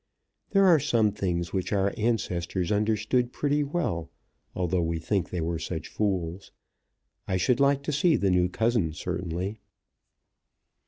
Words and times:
There 0.49 0.65
are 0.65 0.79
some 0.79 1.11
things 1.11 1.53
which 1.53 1.71
our 1.71 1.93
ancestors 1.95 2.71
understood 2.71 3.31
pretty 3.31 3.63
well, 3.63 4.09
although 4.55 4.81
we 4.81 4.97
think 4.97 5.29
they 5.29 5.41
were 5.41 5.59
such 5.59 5.89
fools. 5.89 6.51
I 7.27 7.37
should 7.37 7.59
like 7.59 7.83
to 7.83 7.91
see 7.91 8.15
the 8.15 8.31
new 8.31 8.49
cousin, 8.49 8.93
certainly." 8.93 9.59